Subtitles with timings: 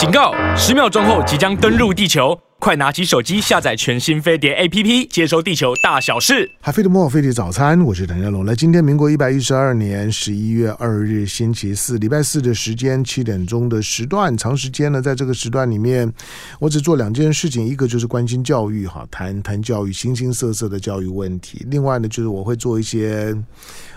[0.00, 0.32] 警告！
[0.56, 6.50] 十秒钟后即将登陆地球，快拿起手机下载全新飞碟 APP，接收地球大小事。
[6.62, 8.46] 哈飞的莫飞碟早餐，我是谭家龙。
[8.46, 16.10] 来，今天民国一百一十二年十一月二日星期四，礼拜四的时间七点钟的时段，长时间呢，在这个时段里面，
[16.58, 23.36] 我只做两件事情，一个就是关心教育，哈，谈谈教育，形形色色的教育问题；另外呢，就是我会做一些。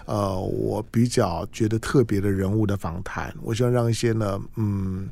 [0.05, 5.07] 呃，我比较觉得特别的人物的访谈，我希望让一些呢，嗯，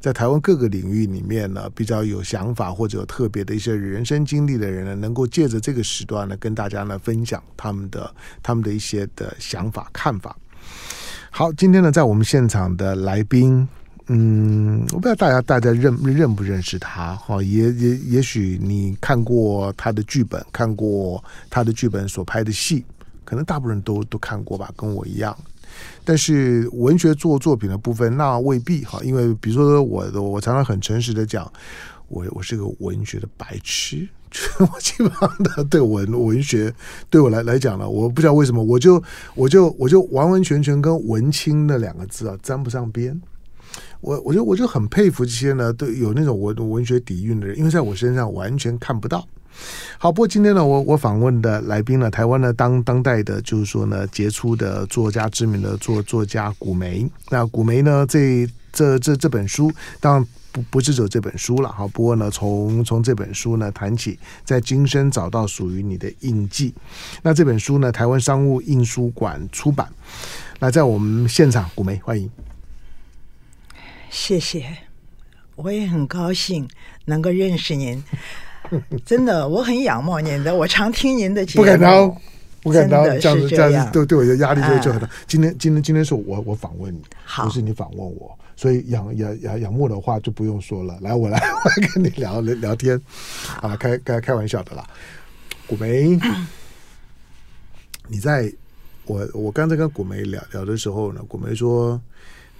[0.00, 10.36] 在台湾各个领域里面呢，比较有想法或者有特别的一些人生经历的人呢，能够借着这个时段呢，跟大家呢分享他们的他们的一些的想法看法。
[11.30, 13.66] 好，今天呢，在我们现场的来宾，
[14.08, 22.84] 嗯，我不知道大家大家认认不认识他哈，也也也许你看过他的剧本，看过他的剧本所拍的戏。
[23.24, 25.34] 可能大部分人都都看过吧，跟我一样。
[26.04, 29.00] 但是文学做作品的部分，那未必哈。
[29.02, 31.50] 因为比如说我，我常常很诚实的讲，
[32.08, 34.08] 我我是个文学的白痴。
[34.58, 36.74] 我基本上的对文文学
[37.10, 39.02] 对我来来讲呢，我不知道为什么，我就
[39.34, 43.20] 我就我就完完全全跟文青那两个字啊沾不上边。
[44.00, 49.28] 我我就我就很佩服这些呢，都有那种文文学底蕴的人，因为在我身上完全看不到。
[49.98, 57.08] 好，不过今天呢，我我访问的来宾呢，台湾呢当当代的，就是说呢杰出的作家、知名的作作家古梅。
[57.30, 61.86] 那古梅呢，这这这这本书，当然不不是只有这本书了哈。
[61.88, 66.74] 不过呢，从从这本书呢谈起，在今生找到属于你的印记。
[67.22, 69.88] 那这本书呢，台湾商务印书馆出版。
[70.58, 72.30] 那在我们现场，古梅欢迎，
[74.10, 74.78] 谢谢，
[75.56, 76.68] 我也很高兴
[77.04, 78.02] 能够认识您。
[79.04, 81.64] 真的，我很仰慕您的，我常听您的节目。
[81.64, 82.16] 不敢当，
[82.62, 85.06] 不敢当，这样子这样子对对我的压力就就很大。
[85.06, 90.98] 嗯、今天今天今天是我我访问你，好不是你访问我，所以仰仰仰仰慕的话就不用说了。
[91.00, 93.00] 来，我来我来跟你聊聊聊天，
[93.60, 94.84] 啊，开开开玩笑的啦。
[95.66, 96.46] 古梅，嗯、
[98.08, 98.52] 你在
[99.06, 102.00] 我我刚才跟古梅聊聊的时候呢，古梅说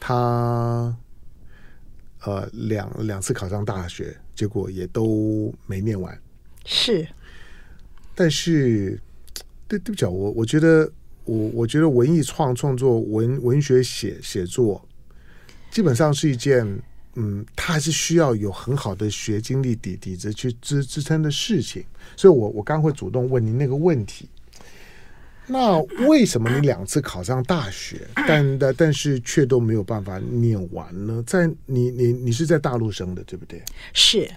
[0.00, 0.94] 她。
[2.24, 6.20] 呃，两两次考上大学，结果也都没念完。
[6.64, 7.06] 是，
[8.12, 9.00] 但是
[9.68, 10.90] 对对不起，我我觉得
[11.24, 14.84] 我我觉得文艺创创作文文学写写作，
[15.70, 16.66] 基本上是一件
[17.14, 21.84] 嗯，它还是需要有很好的学经历底底子去支支撑的事情。
[22.16, 24.28] 所以我我刚会主动问您那个问题。
[25.46, 31.22] 那为什么你两次考上大学，但但但是却都没有办法念完呢？
[31.26, 33.62] 在你你你是在大陆生的，对不对？
[33.92, 34.30] 是，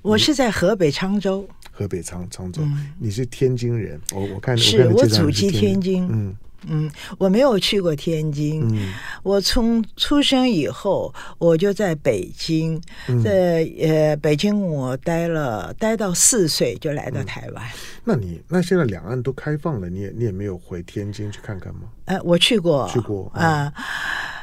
[0.00, 1.46] 我是在河北沧州。
[1.70, 4.00] 河北沧沧州，嗯、你是天津人。
[4.12, 6.06] 我我看是我祖籍天津。
[6.10, 6.36] 嗯。
[6.68, 8.66] 嗯，我没有去过天津。
[8.72, 8.92] 嗯，
[9.22, 17.64] 我从出生以后，我就在北京，嗯、在呃北京，我待了待到四岁，就来到台湾。
[17.64, 21.82] 嗯、那你那现在两岸都开放了，你也你也没有回天津去看看吗？
[22.06, 23.72] 呃，我去过，去过啊。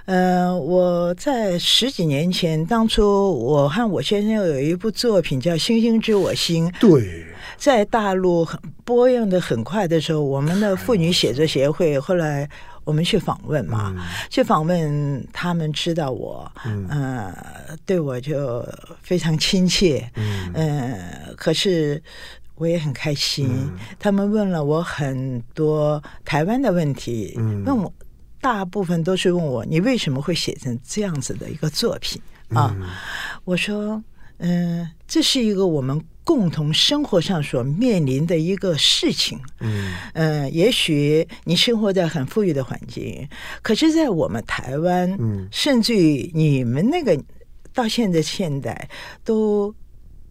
[0.05, 6.67] 呃，我在十几年前，当初我和我先生有一部作品叫《星星知我心》。
[6.79, 7.25] 对。
[7.59, 12.49] 在大陆很播映的很快的时候，我们的妇女写作协会后来
[12.85, 18.65] 我们去访问嘛，嗯、去访问他们知道我，嗯、呃，对我就
[19.01, 22.01] 非常亲切，嗯、呃，可是
[22.55, 23.49] 我也很开心。
[23.49, 27.91] 嗯、他们问了我很多台湾的问题，嗯、问我
[28.39, 32.21] 大部分都是问我你为什么会写成这样子的一个作品
[32.53, 32.73] 啊？
[32.79, 32.87] 嗯、
[33.43, 34.01] 我说，
[34.37, 36.01] 嗯、呃，这是一个我们。
[36.29, 43.27] 共同生活上所面临的一个事情，嗯，呃，也许你生活在很富裕的环境，
[43.63, 47.19] 可是，在我们台湾，嗯，甚至于你们那个
[47.73, 48.87] 到现在现代，
[49.23, 49.73] 都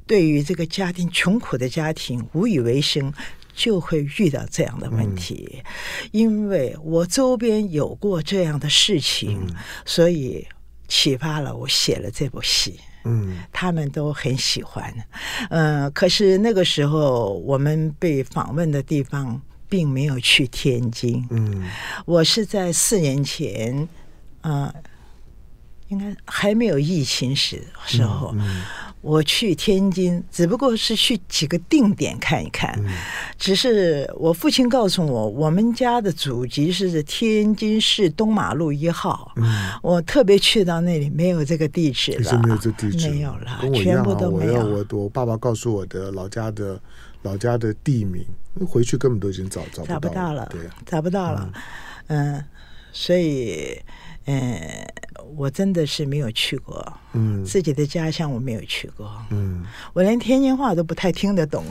[0.07, 3.13] 对于这个家庭穷苦的家庭无以为生，
[3.53, 5.61] 就会遇到这样的问题。
[5.65, 5.65] 嗯，
[6.13, 10.47] 因为我周边有过这样的事情，嗯，所以
[10.87, 12.79] 启发了我写了这部戏。
[13.09, 14.93] 嗯，他们都很喜欢，
[15.51, 21.65] 嗯、呃，可是那个时候我们被访问的地方并没有去天津，嗯，
[22.05, 23.89] 我是在四年前，
[24.43, 24.73] 呃，
[25.89, 28.33] 应该还没有疫情时时候。
[28.35, 28.65] 嗯嗯
[29.01, 32.75] 我去天津，只不过是去几个定点看一看。
[32.79, 32.87] 嗯、
[33.39, 39.33] 只是我父亲告诉我，我们家的祖籍是天津市东马路一号。
[39.37, 44.61] 嗯、我特别去到那里，没有这个地址了，没有这地址，没有了，跟我一样全部都没有。
[44.61, 46.81] 我我我爸爸告诉我的老家的
[47.23, 48.25] 老家的地名，
[48.67, 51.51] 回去根本都已经找找不到了，找不到了，对呀，找不到了。
[52.09, 52.45] 嗯，嗯，
[52.99, 53.81] 所以。
[54.31, 54.61] 嗯，
[55.39, 59.65] 我真的是没有去过，嗯，自己的家乡我没有去过，嗯，
[59.95, 61.65] 我连天津话都不太听得懂，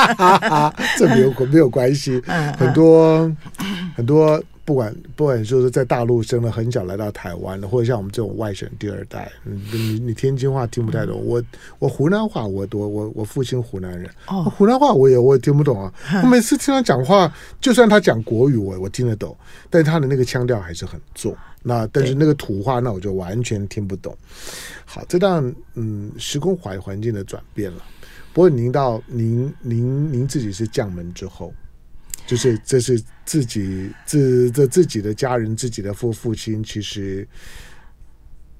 [0.96, 2.22] 这没有没有关系，
[2.56, 3.30] 很多
[3.94, 4.42] 很多。
[4.64, 11.42] 不管不管就是在大陆生了很小来到台湾的，或者像我们这种外省第二代，你你你天津话听不太懂，我
[11.78, 15.92] 我湖南话我多我我父亲湖南人，哦，湖南话我也我也听不懂啊。
[16.22, 17.30] 我每次听他讲话，
[17.60, 19.36] 就算他讲国语，我我听得懂，
[19.68, 21.36] 但他的那个腔调还是很重。
[21.62, 24.16] 那但是那个土话，那我就完全听不懂。
[24.84, 27.78] 好，这当嗯时空环环境的转变了。
[28.32, 31.52] 不过您到您您您自己是将门之后。
[32.26, 37.26] 就是这是自己自这自己的家人，自己的父父亲，其实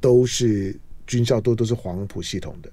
[0.00, 2.70] 都是军校，都都是黄埔系统的。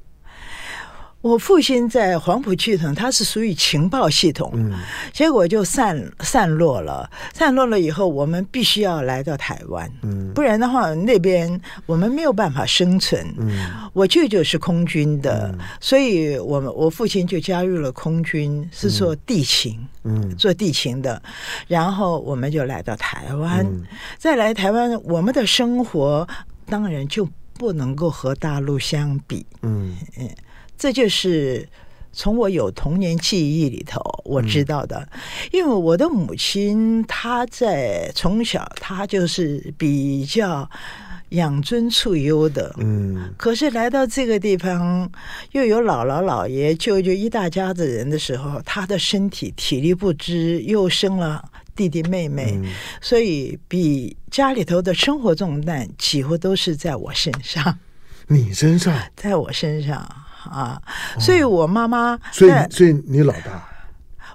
[1.22, 4.74] 我父亲在黄埔系统，他是属于情报系统，嗯，
[5.14, 7.08] 结果就散散落了。
[7.32, 13.24] 散落了以后，我们必须要来到台湾，嗯，不然的话，那边我们没有办法生存。
[13.38, 13.52] 嗯，
[13.94, 21.22] 我舅舅是空军的，嗯，所以我们我父亲就加入了空军，是做地勤，嗯，做地勤的。
[21.68, 23.84] 然后我们就来到台湾，嗯，
[24.18, 26.28] 再来台湾，我们的生活
[26.66, 29.96] 当然就不能够和大陆相比，嗯。
[30.18, 30.28] 嗯。
[30.82, 31.70] 这就是
[32.12, 35.08] 从我有童年记忆里头我知道的，
[35.52, 40.68] 因为我的母亲她在从小她就是比较
[41.30, 45.08] 养尊处优的，嗯，可是来到这个地方
[45.52, 51.46] 又有姥姥姥爷舅舅一大家子人的时候，她的身体体力不支，又生了
[51.76, 52.60] 弟弟妹妹，
[53.00, 57.78] 所以比家里头的生活重担几乎都是在我身上，
[58.26, 60.26] 你身上，在我身上。
[60.50, 60.82] 啊，
[61.20, 63.68] 所以我妈妈，所以所以你老大，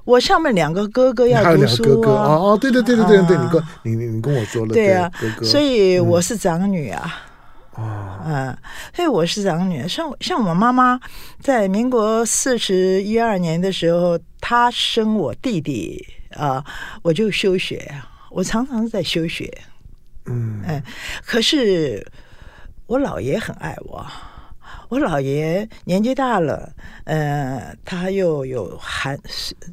[0.04, 2.10] 我上面两个哥哥要读书哥哥？
[2.10, 2.52] 哦。
[2.52, 7.20] 哦，对对对对对对，你跟你你你跟我说了，对啊，哥哥，所以我是长女啊，
[7.74, 8.56] 哦，嗯，
[8.94, 11.00] 所以我是长女，像像我妈妈
[11.40, 16.06] 在民国四十一二年的时候，她生我弟弟
[16.36, 16.64] 啊，
[17.02, 17.92] 我就休学，
[18.30, 19.52] 我常常在休学，
[20.26, 20.62] 嗯。
[20.66, 20.82] 嗯，
[21.24, 22.06] 可是
[22.86, 24.06] 我姥爷很爱我。
[24.88, 26.72] 我姥爷年纪大了，
[27.04, 29.18] 呃，他又有寒，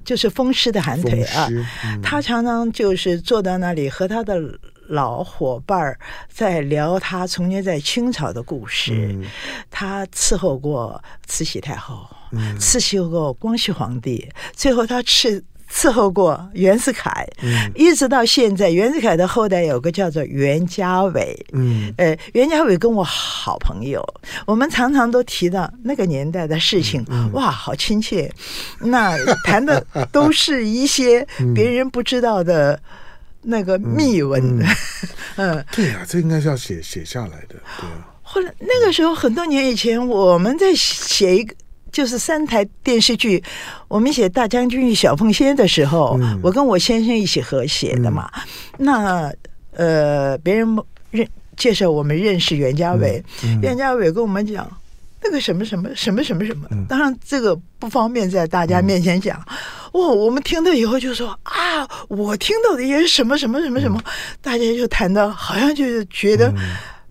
[0.04, 1.48] 就是风湿的寒腿啊。
[1.52, 4.40] 嗯、他常常就是坐到那里和他的
[4.88, 8.94] 老伙伴在聊他从前在清朝的故事。
[9.14, 9.26] 嗯、
[9.70, 15.44] 他伺候过慈禧太后，嗯、伺候过光绪皇帝，最后他吃。
[15.74, 24.06] 伺候过袁世凯，嗯、一直到现在，袁世凯的后代有个叫做袁家伟，嗯，呃，袁家伟跟我好朋友，
[24.46, 28.32] 我们常常都提到那个年代的事情，嗯、哇，好亲切。
[28.80, 32.80] 那谈的都是一些 别人不知道的
[33.42, 34.64] 那个秘闻，
[35.38, 37.90] 嗯， 对呀，啊，这应该是要写写下来的，对。
[37.90, 38.10] 啊。
[38.22, 41.56] 后来那个时候很多年以前，我们在写一个。
[41.94, 43.42] 就是三台电视剧，
[43.88, 48.30] 我们写《大将军与小凤仙》的时候，嗯、我跟我先生一起合写的嘛。
[48.34, 48.42] 嗯、
[48.80, 49.34] 那
[49.78, 50.68] 呃，别人
[51.12, 51.26] 认
[51.56, 53.24] 介绍我们认识袁家伟，
[53.62, 54.68] 袁家伟跟我们讲
[55.22, 56.68] 那个什么什么什么什么什么。
[56.72, 59.40] 嗯、当然这个不方便在大家面前讲。
[59.92, 64.02] 哦，我们听到以后就说啊，我听到的也是什么什么什么什么。
[64.04, 64.12] 嗯、
[64.42, 66.52] 大家就谈到，好像就是觉得。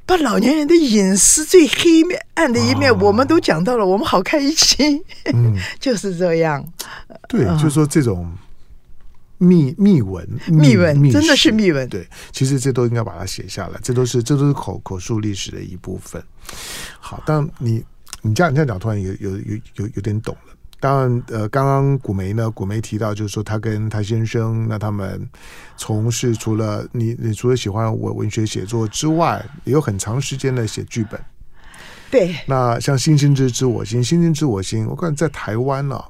[0.02, 5.02] 嗯把老年人的隐私最黑面暗的一面，我们都讲到了，我们好开心。
[5.32, 6.66] 嗯， 就是这样。
[7.28, 8.30] 对，就是说这种
[9.38, 11.88] 秘秘闻，秘闻真的是秘文。
[11.88, 16.22] 对，其实这都应该把它写下来，这都是这都是口口述历史的一部分。
[16.98, 17.82] 好，但你
[18.22, 20.54] 你这样你这样讲，突然有有有有有点懂了。
[20.82, 25.30] 当然，呃，刚刚古梅呢，古梅提到就是说，他跟他先生，那他们
[25.76, 31.24] 从事除了你，你除了喜欢文文学写作之外，也有很长时间的写剧本。
[32.10, 32.34] 对。
[32.48, 36.04] 那像《星星之知我心》，《星星知我心》，我感觉在台湾呢、啊，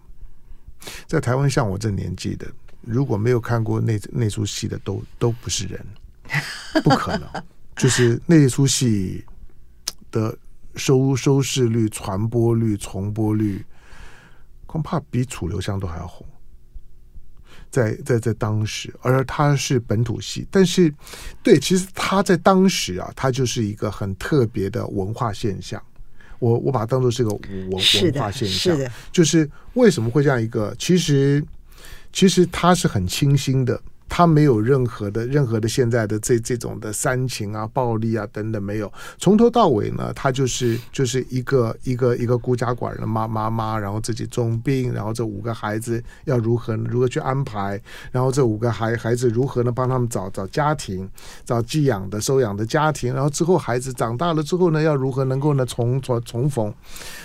[1.06, 2.46] 在台湾像我这年纪的，
[2.80, 5.86] 如果没有看过那那出戏的，都都不是人，
[6.82, 7.28] 不可能。
[7.76, 9.22] 就是那出戏
[10.10, 10.34] 的
[10.76, 13.62] 收收视率、传播率、重播率。
[14.72, 16.26] 恐怕比楚留香都还要红，
[17.70, 20.90] 在在在当时，而他是本土戏，但是
[21.42, 25.78] 对，其实他在当时啊，他就是一个很特别的文化现象。
[26.38, 28.74] 我我把它当做是个文文化现象，
[29.12, 30.74] 就是为什么会这样一个？
[30.78, 31.44] 其实
[32.10, 33.78] 其实他是很清新的，
[34.14, 51.08] 他没有任何的任何的现在的这这种的煽情啊、暴力啊等等没有，从头到尾呢，他就是就是一个一个一个孤家寡人的妈妈妈，然后自己重病，然后这五个孩子要如何如何去安排，然后这五个孩孩子如何呢帮他们找找家庭，
[51.46, 56.70] 找寄养的收养的家庭，然后之后孩子长大了之后呢，要如何能够呢重重重逢，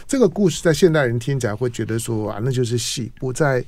[0.08, 3.62] 这个故事在现代人听起来会觉得说啊，那就是戏，不在。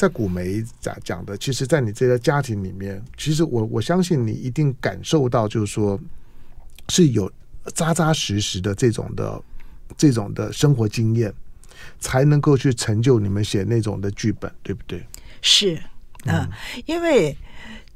[0.00, 6.00] 在古梅讲讲的，其实，在你这个家庭里面，其实我我相信你一定感受到，就是说
[6.88, 7.30] 是有
[7.74, 9.42] 扎扎实实的这种的
[9.98, 11.30] 这种的生活经验，
[11.98, 15.06] 才能够去成就你们写那种的剧本，对不对？
[15.42, 15.74] 是
[16.24, 16.50] 啊，嗯，
[16.86, 17.36] 因为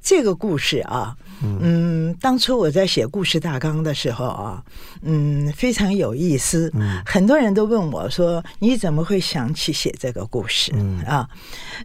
[0.05, 1.17] 这个故事啊。
[1.43, 4.63] 嗯，当初我在写故事大纲的时候啊，
[5.03, 6.71] 嗯，非常有意思。
[6.75, 11.29] 嗯，很多人都问我说：“你怎么会想起写这个故事？”嗯啊，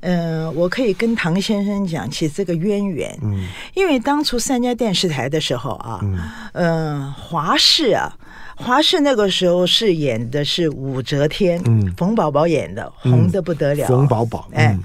[0.01, 3.17] 嗯、呃，我可以跟唐先生讲起这个渊源。
[3.21, 6.19] 嗯，因为当初三家电视台的时候啊，嗯，
[6.53, 8.15] 呃、华视啊，
[8.55, 13.87] 华视那个时候是演的是武则天，嗯，冯宝宝演的，红的不得了。
[13.87, 14.77] 冯宝宝，哎，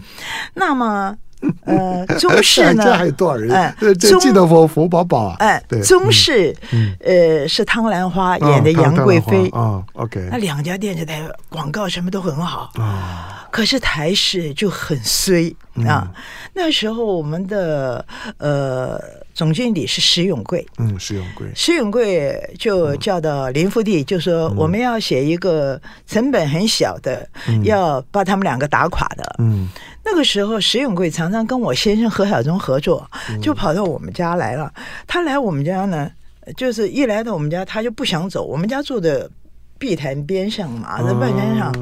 [0.55, 1.17] 那么。
[1.65, 2.85] 呃，中视呢？
[2.85, 3.51] 这还有多少人？
[3.53, 5.37] 哎，记得冯冯宝宝啊？
[5.39, 6.55] 哎，中视，
[7.01, 9.83] 呃，是汤兰花演的杨贵妃啊。
[9.95, 15.55] OK，那两家电视台广告什么都很好啊，可是台视就很衰
[15.87, 16.11] 啊。
[16.53, 18.05] 那时候我们的
[18.39, 19.01] 呃
[19.35, 27.29] 总经理是石永贵，嗯，石永贵，石永贵就叫到林福地，就说我们要写一个成本很小的，
[27.65, 29.69] 要把他们两个打垮的，嗯。
[30.05, 34.73] 那个时候，石永贵常常跟我先生何小忠合作，就跑到我们家来了。
[35.07, 36.11] 他来我们家呢，
[36.57, 38.45] 就是一来到我们家，他就不想走。
[38.45, 39.31] 我们家住的
[39.79, 41.73] 碧潭边上嘛，在半山上，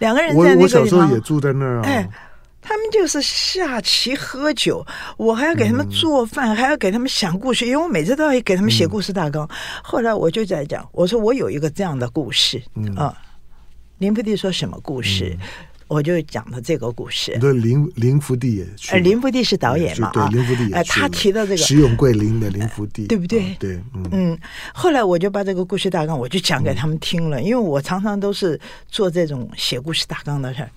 [0.00, 0.62] 两个人在那个地方。
[0.62, 1.80] 我小时候也住在那儿。
[1.82, 2.08] 哎，
[2.60, 4.84] 他们就是下棋喝酒，
[5.16, 9.48] 我还要给他们做饭，还要给他们想故事，因为我每次都要给他们写故事大纲。
[9.82, 12.60] 后来我就在讲，我说我有一个这样的故事
[12.96, 13.16] 啊。
[13.98, 15.36] 林福地说什么故事？
[15.90, 17.36] 我就讲了这个故事。
[17.40, 18.92] 对，林林福地也去。
[18.92, 20.08] 呃，林福地是导演嘛？
[20.12, 20.74] 对，林福地也去。
[20.74, 23.56] 哎，他提到这个徐永贵林的林福地，对不对？
[23.58, 23.80] 对，
[24.12, 24.38] 嗯。
[24.72, 30.70] 后来我就把这个故事大纲我就讲给他们听了，因为我常常都是做这种写故事大纲的事儿。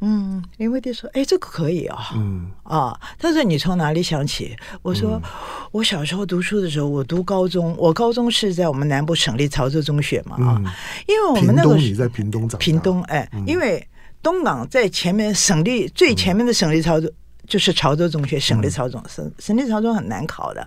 [0.00, 5.22] 嗯，林福地说：“哎，这个可以啊。”嗯啊，他说：“你从哪里想起？”我说
[5.70, 10.60] ：“我小时候读书的时候，我读高中，我高中是在我们南部省立潮州中学嘛啊，
[11.06, 13.86] 因为我们那个你在屏东长，屏东哎，因为。
[14.22, 17.10] 东港在前面，省立最前面的省立潮州
[17.48, 20.66] 就是潮州中学，省立潮中省省立潮中很难考的。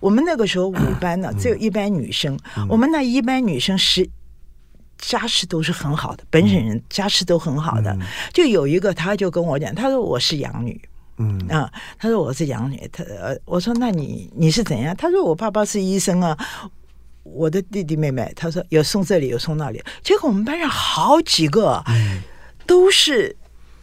[0.00, 2.36] 我们那个时候五班呢，只有一班女生。
[2.68, 4.06] 我们那一班女生是
[4.98, 7.96] 家世都是很好的，本省人家世都很好的。
[8.32, 10.78] 就有一个，他就跟我讲，他说我是养女，
[11.18, 12.90] 嗯啊，他说我是养女。
[12.92, 14.94] 他呃，我说那你你是怎样？
[14.96, 16.36] 他说我爸爸是医生啊，
[17.22, 19.80] 我的弟弟妹妹，他说有送这里有送那里。
[20.02, 21.82] 结果我们班上好几个。
[22.66, 23.34] 都是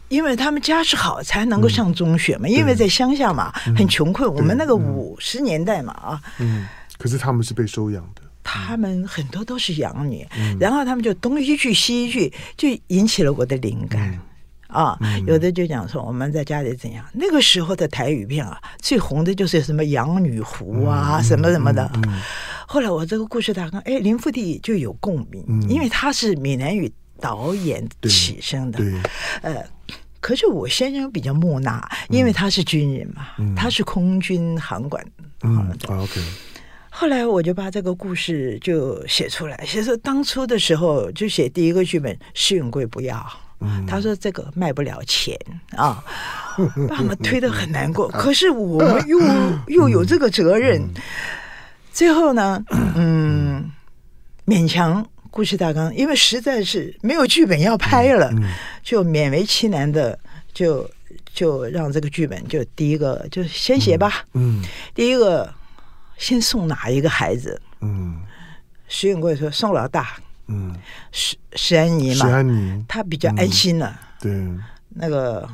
[0.08, 4.32] 因为他们家世好才能够上中学嘛，因为在乡下嘛，很穷困。
[4.32, 6.66] 我们那个五十年代嘛啊，嗯，
[6.98, 10.24] 可是他们是被收养的，他们很多都是养女，
[10.60, 14.20] 然后他们就东一句西一句，就引起了我的灵感
[14.68, 14.96] 啊。
[15.26, 21.90] 有的就讲说我们在家里怎样，那个时候的台语片啊，最红的就是什么养女湖啊，什么什么的。
[22.68, 26.92] 后来我这个故事大纲，哎，林富弟就有共鸣，因为他是闽南语。
[27.24, 28.78] 导演起身的，
[29.40, 29.64] 呃，
[30.20, 35.02] 可是我先生比较木讷，因为他是军人嘛，嗯、他是空军航管。
[35.42, 36.20] 嗯，OK。
[36.90, 43.26] 后来我就把这个故事就写出来，写说当初的时候就写第一个剧本，施永贵不要，
[43.60, 45.34] 嗯、他说这个卖不了钱
[45.78, 46.04] 啊，
[46.90, 48.06] 把我们推得很难过。
[48.08, 49.18] 可是我们又
[49.68, 51.02] 又有这个责任，嗯、
[51.90, 52.62] 最后呢，
[52.94, 53.70] 嗯，
[54.44, 55.06] 勉强。
[55.34, 60.16] 故事大纲，因为实在是没有剧本要拍了，嗯嗯、就勉为其难的
[60.52, 60.88] 就
[61.32, 64.24] 就让这个剧本就第一个就先写吧。
[64.34, 64.64] 嗯，嗯
[64.94, 65.52] 第一个
[66.16, 67.60] 先送哪一个孩子？
[67.80, 68.22] 嗯，
[68.86, 70.14] 徐永贵说送老大。
[70.46, 70.72] 嗯，
[71.10, 74.00] 石石安妮嘛，石安妮，他比较安心了。
[74.22, 75.48] 嗯、对，那个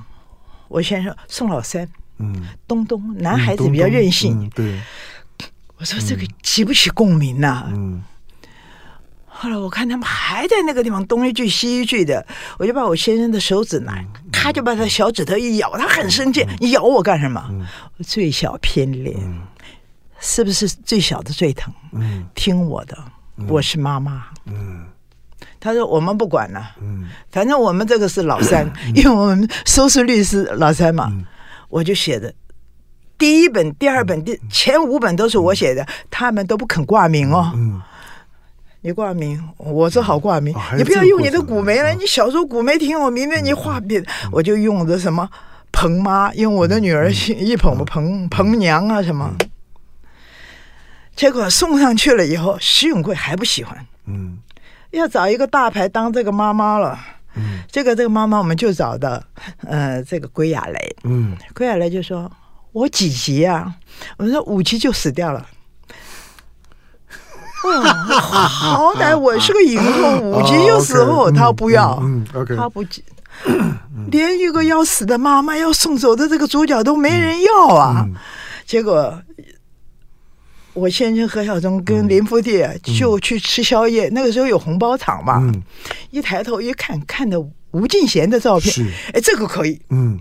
[0.69, 1.89] 我先说送老三。
[2.19, 4.51] 嗯，东东男孩子比较任性。
[4.51, 4.79] 对，
[5.79, 7.73] 我说这个起不起共鸣呐、啊？
[7.75, 8.03] 嗯。
[9.43, 12.27] 后来我看他们还在那个地方东一句西一句的，
[12.59, 17.43] 我就把我先生的手指拿，他就把他小指头一咬，他很生气，你咬我干什么？
[18.05, 19.17] 最小偏脸，
[20.19, 21.73] 是不是最小的最疼？
[22.35, 22.99] 听我的，
[23.49, 24.27] 我是妈妈。
[25.59, 26.73] 他说我们不管了，
[27.31, 31.11] 反正我们这个是老三， 因为我们收视率是老三嘛，
[31.71, 32.31] 我就写的
[33.17, 37.53] 第一本、第二本、第前五本都是我写的，他们都不肯挂名哦。
[37.55, 37.81] 嗯，
[38.83, 40.55] 你挂名，我是好挂名。
[40.55, 45.29] 哦你不要用你的古梅了，你小时候古梅挺有名的，你画别的，我就用的什么
[45.71, 49.37] 彭妈，用我的女儿姓一捧彭彭娘啊什么。
[51.15, 54.39] 结果送上去了以后，石永贵还不喜欢，嗯
[54.93, 56.99] 要找一个大牌当这个妈妈了。
[57.37, 59.23] 嗯这个这个妈妈，我们就找的，
[59.65, 60.97] 呃，这个归亚蕾。
[61.05, 62.29] 嗯，归亚蕾就说
[62.73, 63.73] ：“我几级啊？”
[64.19, 65.47] 我们说五级就死掉了。
[67.65, 67.83] 哇，
[68.49, 72.83] 好歹我是个影后，五集就死后，他不要，嗯，OK 他不，
[74.11, 78.07] 连一个要死的妈妈要送走的这个主角都没人要啊。
[78.65, 79.21] 结果，
[80.73, 85.43] 我先生何小忠跟林福弟就去吃宵夜，那个时候有红包场嘛，
[86.11, 87.39] 一抬头一看，看的
[87.73, 90.19] 吴敬贤的照片，哎，这个可以，嗯，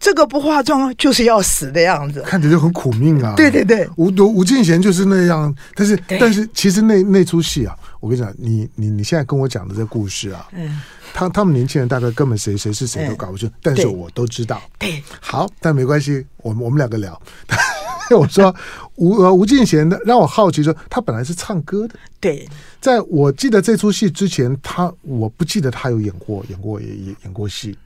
[0.00, 2.22] 这个不化妆就是要死的样子。
[2.22, 3.34] 看着就很苦命啊。
[3.36, 10.80] 对对对，吴吴吴敬贤就是那样，但是但是其实那那出戏啊，我跟你讲，你你你现在跟我讲的这个故事啊，嗯，
[11.12, 14.60] 他他们年轻人大概根本谁谁是谁都搞不清，但是我都知道。
[14.78, 17.20] 对，好，但没关系，我们我们两个聊。
[18.10, 18.52] 我说
[18.96, 22.48] 吴呃吴敬贤的让我好奇说，他本来是唱歌的，对，
[22.80, 27.78] 在我记得这出戏之前，他我不记得他有演过演过演演演过戏，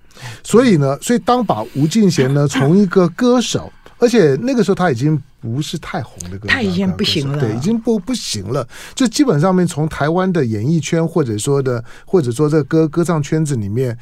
[0.43, 13.97] 所以呢，所以当把吴敬贤呢 从一个歌手，而且那个时候他已经不是太红的歌手，他已经不行了对，已经不不行了，就基本上面从台湾的演艺圈或者说的或者说这个歌歌唱圈子里面。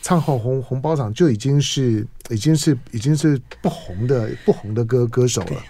[0.00, 5.62] 唱红红红包场就已经是已经是已经是不红的不红的歌歌手了，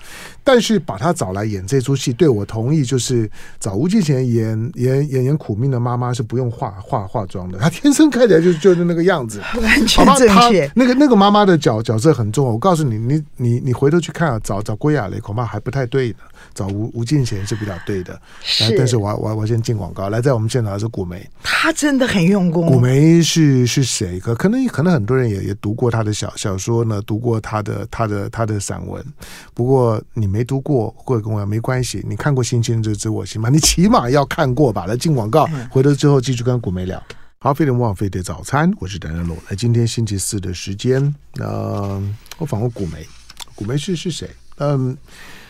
[0.42, 10.18] 但是把他找来演这出戏，对我同意，就是找吴敬贤演演演演苦命的妈妈是不用化化化妆的，她天生看起来就就是那个样子，完全好？
[10.18, 10.70] 正确。
[10.74, 16.18] 那个那个妈妈的角角色很重要，我告诉你，你你你回头去看啊，找找郭亚蕾恐怕还不太对的，
[16.54, 18.20] 找吴吴敬贤是比较对的。
[18.42, 21.28] 是但是我我我先进广告，来，在我们现场的是古梅。
[21.42, 22.66] 她真的很用功。
[22.66, 24.18] 古梅是是谁？
[24.18, 29.04] 可可能可能很多人也也读过他的小小说呢，读过他的他的他的散文。
[29.52, 32.04] 不过你没读过，或者跟我讲没关系。
[32.08, 33.50] 你看过《星星之知我心》吗？
[33.50, 34.86] 你起码要看过吧。
[34.86, 37.02] 来进广告，回头之后继续跟古梅聊。
[37.40, 39.36] 好，飞碟莫忘非得早餐，我是邓仁龙。
[39.50, 42.02] 来，今天星期四的时间，呃，
[42.38, 43.06] 我访问古梅。
[43.54, 44.30] 古梅是是谁？
[44.58, 44.96] 嗯，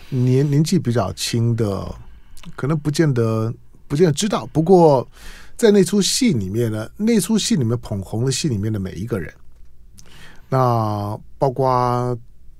[0.09, 1.95] 年年纪比较轻的，
[2.57, 3.53] 可能不见得
[3.87, 4.47] 不见得知道。
[4.53, 5.07] 不过。
[5.59, 9.35] 在那出戏里面呢，那出戏里面捧红了戏里面的每一个人，
[10.49, 12.17] 那包括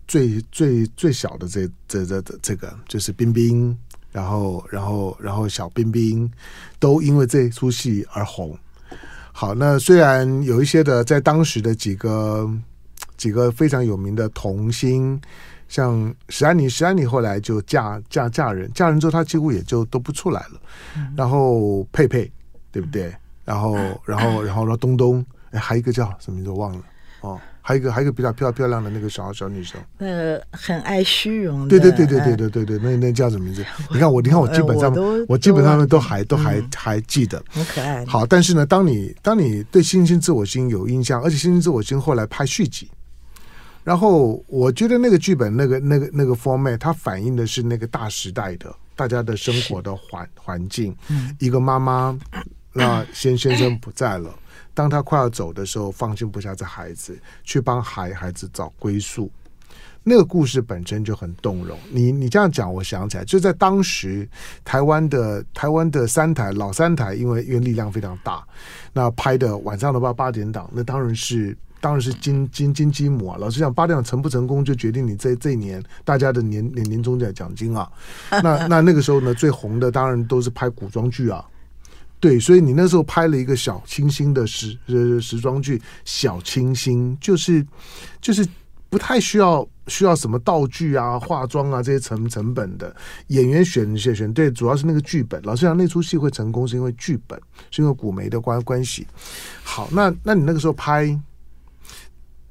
[0.07, 3.77] 最最最小的这这这这这个就是冰冰，
[4.13, 6.31] 然后然后然后小冰冰
[6.79, 8.57] 都因为这出戏而红。
[9.33, 12.49] 好，那虽然有一些的在当时的几个
[13.17, 15.21] 几个非常有名的童星，
[15.69, 20.61] 像石安妮，石安妮后来就嫁嫁嫁人，嫁人之后她几乎也就都不出来了。
[21.17, 22.31] 然后佩佩。
[22.71, 23.13] 对不对？
[23.47, 23.75] 然后，
[24.05, 26.85] 然后，然后，然后东东，哎，还有一个叫什么名字我忘了
[27.23, 31.69] 哦，还有一个，还有一个比较漂漂亮的那个小小女生，呃，很爱虚荣的。
[31.69, 33.63] 对对对对对对对对，那那叫什么名字？
[33.91, 38.07] 你看我，你看我基本上，我，我基本上都还都还、嗯、还记得，很可爱。
[38.07, 42.91] 好，但是呢，当你当你对《星星自我心》有印象，而且《星星自我心》后来拍续集，
[43.85, 52.19] 然后我觉得那个剧本那个那个那个 format，它反映的是那个大时代的大家的生活的环环境，嗯、一个妈妈。
[52.79, 54.33] 那先先生不在了，
[54.73, 59.29] 当他快要走的时候，放心不下这孩子，去帮孩孩子找归宿。
[60.05, 61.77] 那个故事本身就很动容。
[61.91, 64.27] 你你这样讲，我想起来，就在当时
[64.65, 68.43] 台湾的台湾的三台老三台，因为因为力量非常大，
[68.93, 73.37] 那拍的晚上的八八点档，那当然是当然是金金金鸡母啊。
[73.39, 77.91] 老实讲，八点档成不成功，就决定你这这一年大家的年年年终奖奖金啊。
[78.31, 81.45] 那那那个时候呢，最红的当然都是拍古装剧啊。
[82.21, 84.77] 对，所以你那时候拍了一个小清新的时
[85.21, 87.65] 时装剧，小清新就是
[88.21, 88.45] 就是
[88.89, 92.95] 不太需要需要什么道具啊、化妆啊这些成成本的
[93.29, 95.41] 演员选选选对，主要是那个剧本。
[95.43, 99.07] 老实讲，那出戏会成功是因为剧本，是因为古梅的关关系。
[99.63, 101.17] 好，那那你那个时候拍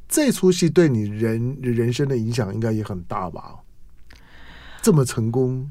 [0.08, 3.56] 这出戏，对你人人生的影响应该也很大吧？
[4.82, 5.70] 这么成功，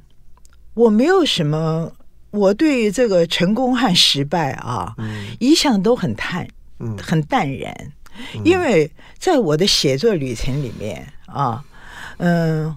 [0.74, 1.90] 我没有什么。
[2.36, 6.46] 我对这个成功和失败啊，嗯、一向都很淡，
[6.78, 7.74] 嗯、很淡然，
[8.34, 11.64] 嗯、因为在我的写作旅程里面啊，
[12.18, 12.76] 嗯、呃，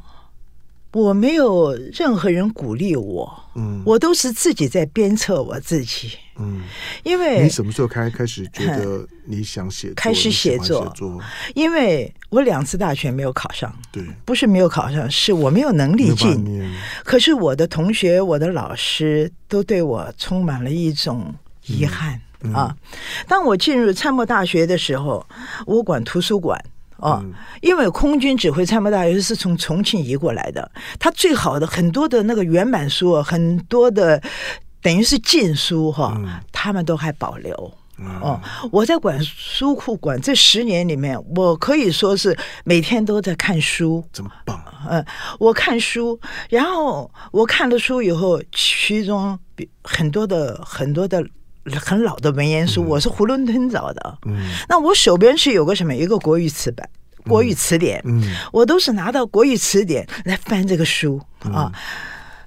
[0.91, 6.63] 我没有任何人鼓励我，嗯，我都是自己在鞭策我自己，嗯，
[7.04, 11.21] 因为你什么时候开开始觉得你想写作，开始写作，写作？
[11.54, 16.73] 因为我两次大学没有考上，对，不是没有考上，是我没有能力进。
[17.04, 21.36] 可是我的同学、我的老师都对我充满了一种
[21.67, 22.52] 遗憾、嗯。
[22.52, 22.75] 嗯、啊。
[23.28, 25.23] 当我进入参谋大学的时候，
[25.67, 26.60] 我管图书馆。
[26.99, 27.23] 哦，
[27.62, 34.21] 因为空军指挥参谋大学是从重庆移过来的，他最好的很多的那个原版书，很多的
[34.81, 36.19] 等于是禁书哈，
[36.51, 37.73] 他们都还保留。
[38.21, 38.39] 哦，
[38.71, 44.57] 我在管书库管这十年里面，我可以说是每天都在看书，这么棒。
[44.89, 45.05] 嗯，
[45.38, 46.17] 我看书，
[46.49, 49.38] 然后我看了书以后，其中
[49.83, 51.21] 很多的很多的
[51.80, 54.17] 很老的文言书，我是囫囵吞枣的。
[54.26, 55.95] 嗯，那我手边是有个什么？
[55.95, 56.89] 一个国语词版。
[57.28, 61.72] 国语词典，嗯，我都是拿到国语词典来翻这个书啊，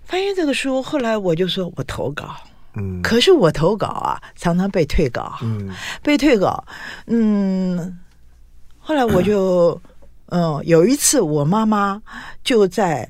[0.02, 0.82] 翻译这个书。
[0.82, 2.34] 后来我就说我投稿，
[2.74, 5.70] 嗯，可是我投稿啊，常常被退稿，嗯，
[6.02, 6.64] 被退稿，
[7.06, 7.98] 嗯。
[8.78, 9.80] 后来我就，
[10.30, 12.02] 嗯， 有一次我妈妈
[12.42, 13.08] 就在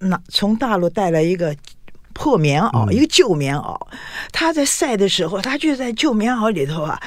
[0.00, 1.56] 那从大陆带来一个
[2.18, 3.80] 破棉袄，一个旧棉袄，
[4.32, 7.00] 他在晒的时候，他就在旧棉袄里头啊，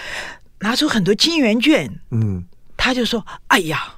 [0.62, 2.46] 拿出很多金圆券，嗯。
[2.84, 3.94] 他就说：“哎呀，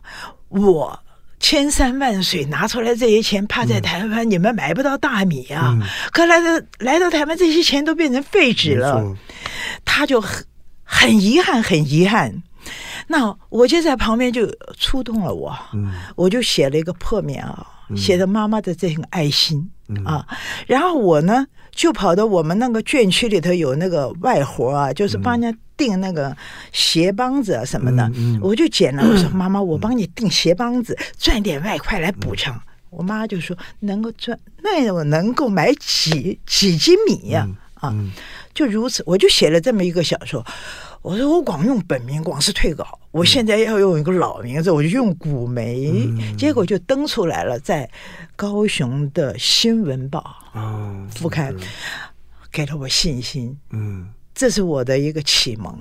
[0.50, 1.00] 我
[1.40, 5.70] 千山万水拿出来这些钱，怕在台湾你们买不到大米啊！
[5.80, 9.16] 嗯、可来到来到台湾，这些钱都变成废纸了。”
[9.86, 10.46] 他就很
[10.84, 12.44] 很遗憾，很遗憾。
[13.08, 20.26] 那我就在旁边就触动了我，嗯、我就写了一个破棉袄，嗯、写着妈妈的这份爱心、嗯、啊。
[20.68, 25.60] 然后我呢，就跑到我们那个卷区里头有那个外活啊，就是帮人家。
[25.76, 26.38] 订那个
[26.72, 29.04] 鞋帮子啊什么的，我就捡了。
[29.04, 32.56] 我说： “妈妈，我帮你订鞋帮子，赚点外快来补偿。
[32.56, 32.62] 嗯”
[32.92, 37.50] 我妈就说：“能够赚，那我能够买几几斤米呀？”
[37.82, 37.92] 啊，
[38.54, 40.46] 就如此，我就写了这么一个小说。
[41.04, 42.98] 我说：“我光用本名，光是退稿。
[43.12, 45.92] 我现在要用一个老名字，我就用古梅。
[45.92, 47.88] 嗯”结果就登出来了，在
[48.36, 50.24] 高雄的新闻报
[51.14, 51.60] 副刊，哦、
[52.52, 53.56] 给了我信心。
[53.70, 54.10] 嗯。
[54.36, 55.78] 这是我的一个启蒙。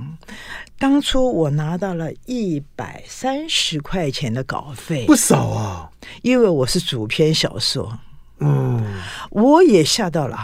[0.79, 5.91] 当初我拿到了一百三十块钱的稿费，不少啊。
[6.21, 7.99] 因为我是主编小说，
[8.41, 8.85] 嗯，
[9.31, 10.39] 我也吓到了。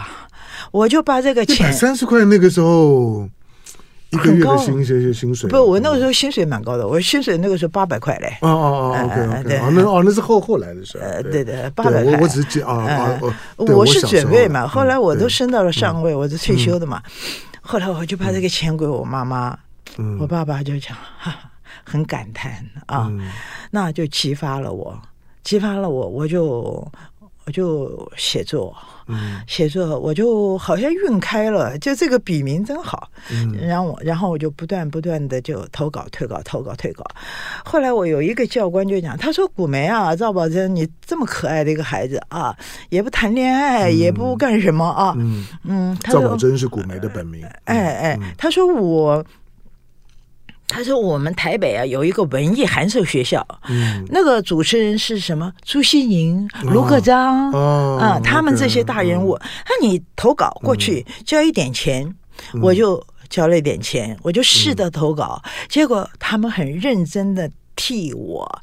[0.71, 3.29] 我就把这个钱，一百三十块那个时候
[4.11, 8.37] 一个月的薪薪薪水，不，我那个时候薪水蛮高的，我薪水那个时候八百块嘞。
[8.41, 10.97] 哦哦哦，OK OK，那哦那是后后来的事。
[10.97, 12.13] 呃，对对，八百块。
[12.13, 13.19] 我我只是啊啊，
[13.57, 17.01] 我是准备嘛，后来我都升到了上位，我是退休的嘛。
[17.61, 19.55] 后来我就把这个钱给我妈妈，
[19.97, 21.35] 嗯、我爸爸就讲哈，
[21.83, 22.51] 很感叹
[22.87, 23.29] 啊，嗯、
[23.69, 24.99] 那就激发了我，
[25.43, 26.91] 激发了我，我就
[27.49, 28.75] 我就写作，
[29.07, 37.03] 嗯、写作我就好像晕开了，就这个笔名真好，嗯、然后然后我就不断不断的就投稿退稿投稿退稿，
[37.65, 42.55] 后来我有一个教官就讲，他说古梅啊，赵宝珍你这么可爱的一个孩子啊，
[42.89, 45.47] 也不谈恋爱，嗯、也不干什么啊，嗯。
[45.63, 47.43] 嗯，赵宝珍是古梅的本名。
[47.63, 49.25] 哎哎，他说我，
[50.69, 55.51] 他说我们台北啊有一个文艺函授学校，嗯，那个主持人是什么？
[55.65, 57.51] 朱西宁、卢克章
[57.97, 59.37] 啊，他们这些大人物。
[59.67, 62.15] 那你投稿过去交一点钱，
[62.61, 68.61] 我就交了一点钱，我就试着投稿，结果他们很认真的替我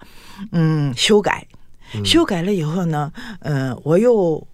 [0.53, 1.45] 嗯修改，
[2.05, 4.47] 修改了以后呢，嗯，我又。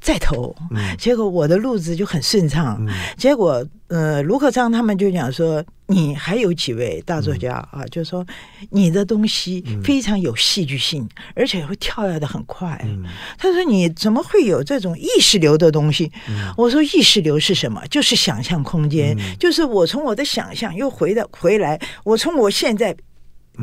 [0.00, 0.54] 再投，
[0.98, 2.76] 结果我的路子就很顺畅。
[2.78, 8.24] 嗯、结果，呃，卢克章他们就讲说，你还有几位大作家、嗯、啊，就说
[8.70, 12.80] 你的东西非常有戏剧性，嗯、而且会跳跃的很快。
[12.84, 13.04] 嗯、
[13.36, 16.10] 他说你怎么会有这种意识流的东西？
[16.28, 17.86] 嗯、我说意识流是什么？
[17.88, 22.96] 就是想象空间，嗯、就是我从我的想象又回到回来，我从我现在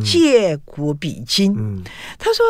[0.03, 1.55] 借古比今。
[1.57, 1.83] 嗯、
[2.17, 2.45] 他说。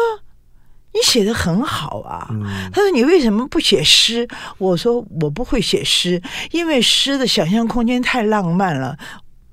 [0.93, 2.27] 你写的很好啊，
[2.73, 4.27] 他说你为什么不写诗？
[4.57, 8.97] 我说我不会写诗，因为诗的想象空间太浪漫了，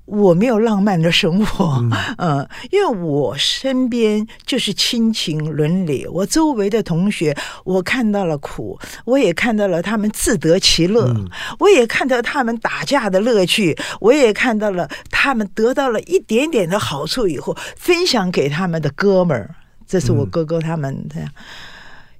[0.09, 1.83] 我没有浪漫的生活。
[2.17, 19.55] 嗯， 因为我身边就是亲情伦理，我周围的同学，我看到了苦，我也看到了他们自得其乐，嗯、我也看到他们打架的乐趣，我也看到了他们得到了一点点的好处以后，分享给他们的哥们儿。
[19.87, 21.29] 这是我哥哥他们这样，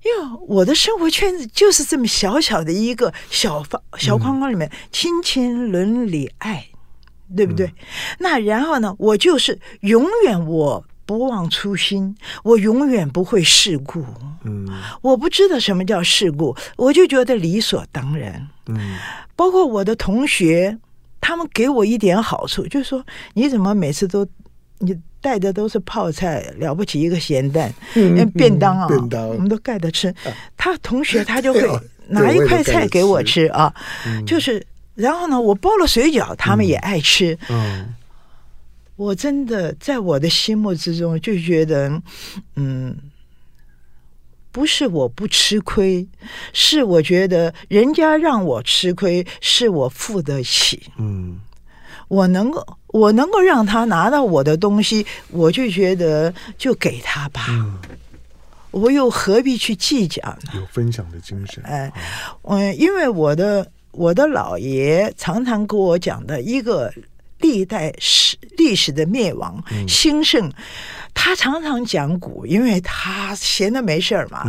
[0.03, 6.65] 因为我的生活圈子就是这么小小的一个小方小框框里面，亲情、伦理、爱，
[7.35, 7.71] 对不对？
[8.19, 14.05] 那然后呢，我就是永远我不忘初心，我永远不会世故。
[14.43, 14.67] 嗯，
[15.01, 18.47] 我不知道什么叫世故，我就觉得理所当然。
[18.67, 18.97] 嗯，
[19.35, 20.77] 包括我的同学，
[21.19, 24.25] 他们给我一点好处，就是说你怎么每次都
[24.79, 30.13] 你带的都是泡菜，了不起一个咸蛋，嗯，便当啊，便当我们都盖着吃。
[30.55, 31.61] 他同学他就会
[32.09, 33.73] 拿一块菜给我吃啊，
[34.25, 34.65] 就是。
[34.99, 37.33] 然后呢，我包了水饺，他们也爱吃。
[37.47, 37.95] 嗯，嗯，
[38.97, 42.01] 我真的在我的心目之中就觉得，
[42.57, 42.97] 嗯，
[44.51, 46.05] 不是我不吃亏，
[46.51, 50.91] 是我觉得人家让我吃亏，是我付得起。
[50.97, 51.39] 嗯，
[52.09, 57.45] 我能够，我能够让他拿到我的东西，我就觉得就给他吧。
[57.47, 57.79] 嗯，
[58.71, 60.51] 我又何必去计较呢？
[60.55, 61.63] 有分享的精神。
[61.63, 61.89] 哎，
[62.41, 63.71] 嗯，因为我的。
[63.91, 66.93] 我的姥爷常常跟我讲的一个
[67.39, 70.51] 历代史历史的灭亡兴盛，
[71.13, 74.45] 他常常讲古，因为他闲的没事儿嘛，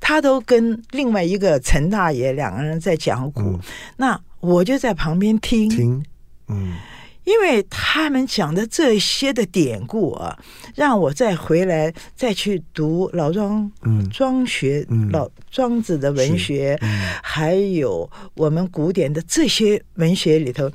[0.00, 3.58] 他都跟另外一个陈大爷两个人在讲古，
[3.96, 5.68] 那我就在旁边听。
[5.68, 6.04] 听，
[6.48, 6.74] 嗯。
[7.24, 10.38] 因为他们讲的这些的典故啊，
[10.74, 20.70] 让我再回来再去读老庄，嗯，庄学，嗯、老庄子的文学，嗯、还有我们古典的这些文学里头，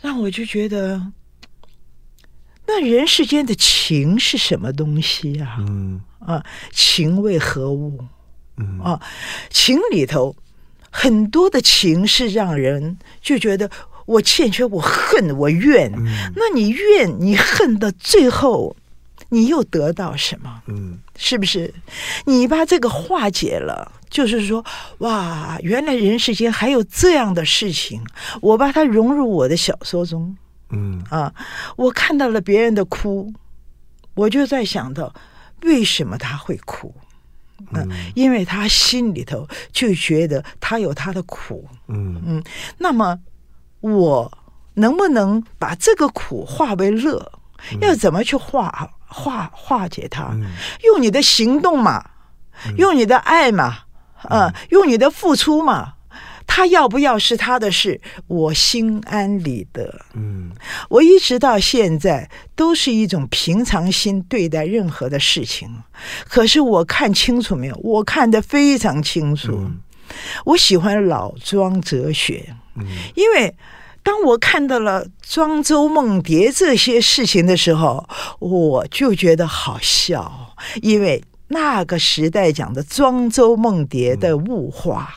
[0.00, 1.12] 让我就觉得，
[2.66, 5.56] 那人世间的情是什么东西啊？
[5.60, 8.02] 嗯啊，情为何物？
[8.56, 8.98] 嗯啊，
[9.50, 10.34] 情里头
[10.90, 13.70] 很多的情是让人就觉得。
[14.08, 15.92] 我欠缺，我恨，我怨。
[15.94, 18.74] 嗯、那你怨，你恨的最后，
[19.28, 20.62] 你又得到什么？
[20.66, 21.74] 嗯，是不是？
[22.24, 24.64] 你把这个化解了，就是说，
[24.98, 28.02] 哇，原来人世间还有这样的事情。
[28.40, 30.34] 我把它融入我的小说中。
[30.70, 31.34] 嗯啊，
[31.76, 33.30] 我看到了别人的哭，
[34.14, 35.14] 我就在想到，
[35.64, 36.94] 为什么他会哭？
[37.74, 41.68] 嗯，因为他心里头就觉得他有他的苦。
[41.88, 42.42] 嗯嗯，
[42.78, 43.18] 那么。
[43.80, 44.38] 我
[44.74, 47.32] 能不能把这个苦化为乐？
[47.80, 50.36] 要怎么去化化化解它？
[50.84, 52.10] 用你的行动嘛，
[52.76, 53.78] 用你的爱嘛，
[54.22, 55.94] 啊，用你的付出嘛。
[56.50, 60.00] 他要不要是他的事，我心安理得。
[60.14, 60.50] 嗯，
[60.88, 65.82] 我一直到现在都是一种平常心对待任何的事情。
[66.26, 67.78] 可是我看清楚没有？
[67.82, 69.70] 我看得非常清楚。
[70.46, 72.56] 我喜欢老庄哲学。
[73.14, 73.54] 因为
[74.02, 80.54] 当我看到了庄周梦蝶这些事情的时候，我就觉得好笑。
[80.82, 85.12] 因为那个时代讲的庄周梦蝶的物化，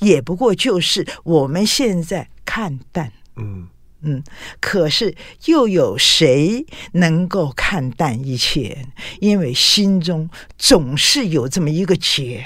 [0.00, 3.12] 也不过就是我们现在看淡。
[3.36, 3.68] 嗯
[4.02, 4.22] 嗯，
[4.60, 5.14] 可是
[5.46, 8.86] 又有谁能够看淡一切？
[9.20, 12.44] 因为心中总是有这么一个结，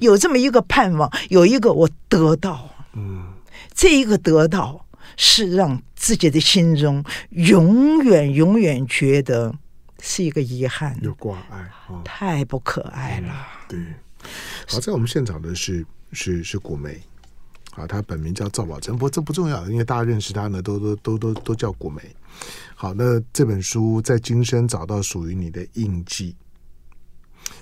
[0.00, 2.68] 有这么一个盼望，有一个我得到。
[2.94, 3.31] 嗯。
[3.82, 9.52] 这一个得到是让自己的心中永远永远觉得
[10.00, 13.34] 是一个遗憾，有挂碍，哦、太不可爱了。
[13.68, 13.80] 对，
[14.68, 17.02] 好，在我们现场的是是是古梅，
[17.72, 22.00] 啊，他本名叫赵宝珍，不过这不重要，因为大家认识他呢，都都都都都叫古梅。
[22.76, 26.36] 好，那这本书在今生找到属于你的印记，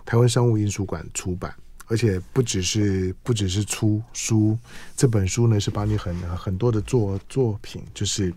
[0.05, 1.55] 台湾商务印书馆出版。
[1.91, 4.57] 而且不只是不只是出书，
[4.97, 8.33] 这本书呢是把你很很多的作作品，就是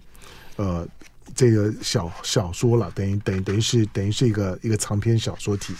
[0.56, 0.88] 呃
[1.36, 5.72] 这个小小说了，等于等于等于是等于是一个一个长篇小说体。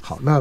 [0.00, 0.40] 好，那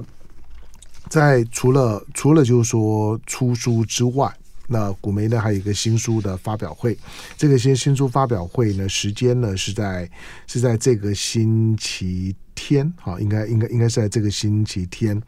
[1.10, 4.32] 在除了除了就是说出书之外，
[4.68, 6.96] 那古梅呢还有一个新书的发表会。
[7.36, 10.08] 这个新新书发表会呢，时间呢是在
[10.46, 15.20] 是在这个星期天，好，应该应该应该是在这个星期天，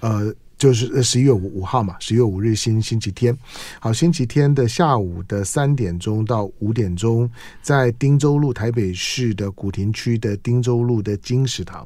[0.00, 0.34] 呃。
[0.62, 3.36] 就是呃十一月五五号嘛，十一月五日星星期天，
[3.80, 7.28] 好，星期天的下午的三点钟到五点钟，
[7.60, 11.84] 在汀州路台北市的古亭区的汀州路的金石堂，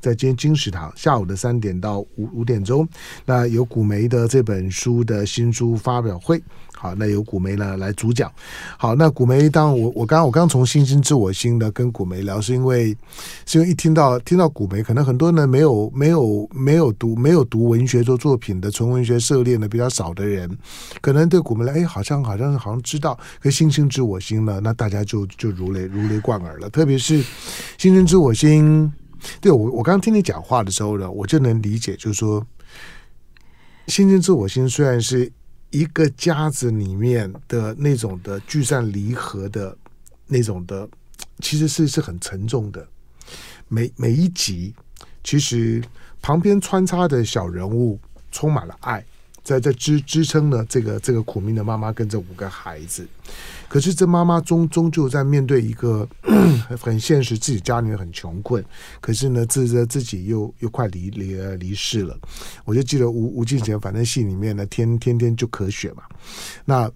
[0.00, 2.88] 在金金石堂下午的三点到五五点钟，
[3.26, 6.42] 那有古梅的这本书的新书发表会。
[6.84, 8.30] 好，那由古梅呢来主讲。
[8.76, 12.94] 好，那古梅，当我我刚刚我刚从《星星知我心》呢跟古梅聊，是因为
[13.46, 20.46] 是因为一听到听到古梅，可能很多人没有没有没有读没有读文学做作品的纯文学涉猎的比较少的人，
[21.00, 23.18] 可能对古梅来，哎，好像好像好像知道。
[23.40, 26.68] 可《星星知我心》呢，那大家就就如雷如雷贯耳了。
[26.68, 27.22] 特别是
[27.78, 28.92] 《星星知我心》，
[29.40, 32.42] 对我我刚刚听你讲话的时候呢，我就能理解，就是说，
[33.86, 35.32] 《星星知我心》虽然是。
[35.74, 39.76] 一个家子里面的那种的聚散离合的
[40.28, 40.88] 那种的，
[41.40, 42.86] 其实是是很沉重的。
[43.66, 44.72] 每每一集，
[45.24, 45.82] 其实
[46.22, 47.98] 旁边穿插的小人物
[48.30, 49.04] 充满了爱，
[49.42, 53.04] 在在支支撑了这个这个苦命的妈妈跟这五个孩子。
[53.68, 56.08] 可是这妈妈终终究在面对一个
[56.80, 58.64] 很现实，自己家里面很穷困，
[59.00, 62.16] 可是呢，自自自己又又快离离离世了。
[62.64, 66.02] 我就记得吴吴敬贤，反正戏里面呢，天天天就咳血嘛。
[66.64, 66.90] 那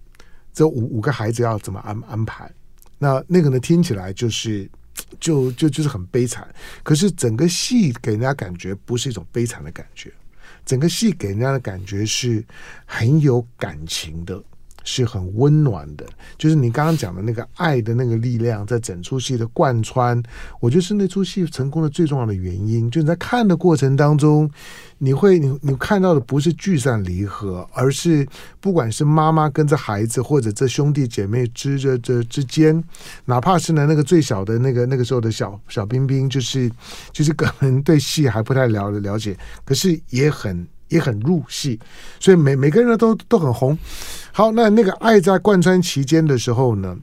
[0.53, 2.51] 这五五个孩子要怎么安安排？
[2.97, 4.69] 那那个呢，听起来就是
[5.19, 6.47] 就就就是很悲惨。
[6.83, 10.11] 可是整个戏给人家感觉不是一种悲惨的感觉，
[10.65, 12.43] 整个戏给人家的感觉是
[12.85, 14.41] 很有感情的。
[14.83, 16.05] 是很温暖的，
[16.37, 20.21] 就是你刚刚讲的那个爱的那个力量，在整出戏的贯穿，
[20.59, 22.89] 我觉得是那出戏成功的最重要的原因。
[22.89, 24.49] 就你在看的过程当中，
[24.97, 28.27] 你会你你看到的不是聚散离合，而是
[28.59, 32.83] 不管是妈妈跟着孩子，或者这兄弟姐妹之这这之间，
[33.25, 36.71] 哪怕是呢那个最小的那个那个时候的小小彬彬，就是
[37.11, 40.67] 就是可能对戏还不太了了解，可是也很。
[40.89, 41.79] 也很入戏，
[42.19, 43.77] 所以每每个人都都很红。
[44.31, 46.97] 好，那那个爱在贯穿期间的时候呢，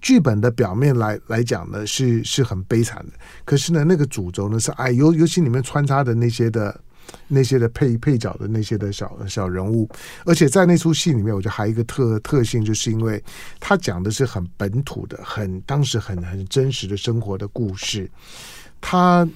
[0.00, 3.12] 剧本的表面来来讲呢是是很悲惨的，
[3.44, 6.80] 可是呢那个主轴呢是爱，尤尤其里面穿插的那些的
[7.26, 9.88] 那些的配配角的那些的小小人物，
[10.24, 13.22] 而且在那出戏里面，我觉得还有一个特特性，就是因为
[13.58, 18.10] 他讲的是很本土的、很当时很很真实的生活的故事，
[18.80, 19.28] 他。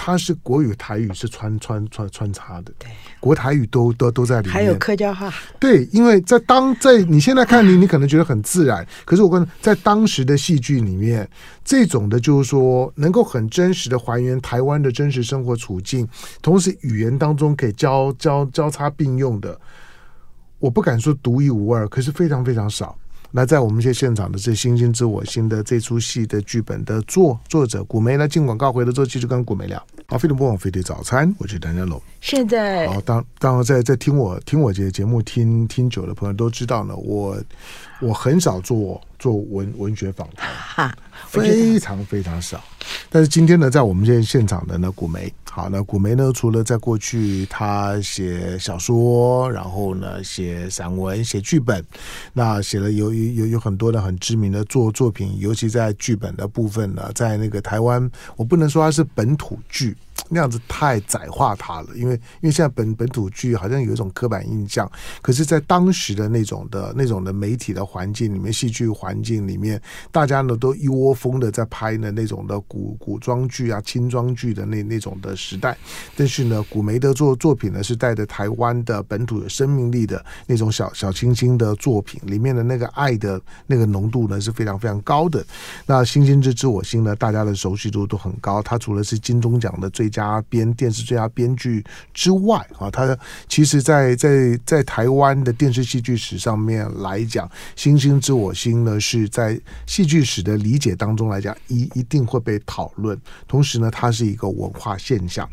[0.00, 5.28] 它是国语、台语是穿穿穿穿插的，对，国台语都都都在里面，还有客家话。
[5.58, 11.28] 对，因为在当在你现在看你，你可能觉得很自然，可是我跟在当时的戏剧里面，
[11.64, 16.08] 这种的就是说能够很真实的还原台湾的真实生活处境，
[16.40, 19.60] 同时语言当中可以交交交叉并用的，
[20.60, 22.96] 我不敢说独一无二，可是非常非常少。
[23.30, 29.82] 那在我们现现场的这《星星知我心》的这出戏的剧本的作作者古梅呢进广告回来之后，继续跟古梅聊。
[30.06, 32.00] 好，飞碟播网飞碟早餐，我是谭家龙。
[32.22, 37.36] 现在好，当当然在在听我听我这节目听听久的朋友都知道呢，我
[38.00, 40.90] 我很少做做文文学访谈，
[41.26, 42.62] 非常非常少。
[43.10, 45.30] 但是今天呢，在我们现在现场的呢，古梅。
[45.50, 46.30] 好，那古梅呢？
[46.32, 51.84] 除了在过去他写小说，然后呢写散文、写剧本，
[52.32, 59.96] 那写了有有有很多的很知名的作作品，尤其在剧本的部分呢，在那个台湾，我不能说它是本土剧。
[60.30, 64.90] 那样子太窄化它了，因为因为现在本本土剧好像有一种刻板印象，
[65.22, 69.80] 可是，在当时的那种的那种的媒体的环境里面，戏剧环境里面，
[70.12, 75.78] 大家呢都一窝蜂的在拍呢那种的古古装剧啊、轻装剧的那那种的时代。
[76.16, 85.44] 但是呢，古梅的作作品呢是带着台湾的本土的生命力的那种小小清新的作品，里面的那个爱的那个浓度呢是非常非常高的。
[85.86, 88.60] 那《星星之知我心》呢，大家的熟悉度都很高。
[88.60, 93.16] 它除了是金钟奖的最佳编电视最佳编剧之外啊，他
[93.48, 97.46] 其实在，在在台湾的电视戏剧史上面来讲，
[97.76, 103.16] 《星星知我心》呢是在戏剧史的理解当中来讲，一一定会被讨论。
[103.46, 105.48] 同时呢，它是一个文化现象。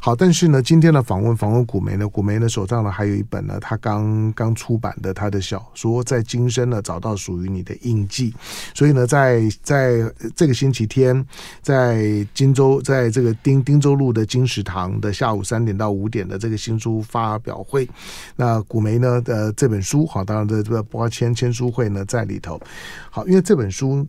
[0.00, 8.32] 好，但是呢，今天的访问访问古梅呢，古梅呢手上呢还有一本呢，他刚刚出版的他的小说，在今生呢找到属于你的印记。
[8.72, 11.26] 所以呢，在在这个星期天，
[11.60, 13.96] 在荆州，在这个丁丁州。
[13.96, 17.88] 路的金石堂的下午三点到五点的这个新书发表会，
[18.36, 22.60] 那古梅呢的这本书好，当然这这包括签签书会呢在里头。
[23.10, 24.06] 好，因为这本书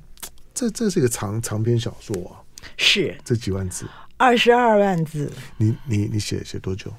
[0.53, 2.43] 这这是一个长长篇小说啊，
[2.75, 3.85] 是这几万字，
[4.17, 5.31] 二十二万字。
[5.57, 6.91] 你你你写写多久？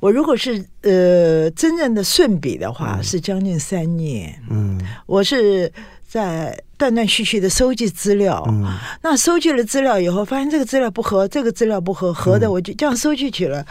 [0.00, 4.42] 我如果是呃真正的顺笔的话，是将近三年。
[4.50, 5.72] 嗯，我是。
[6.08, 8.64] 在断断续续的收集资料，嗯、
[9.02, 13.62] 那收集了资料以后，发现这个资料不合，这个资料不合，合的我就这样收集起来，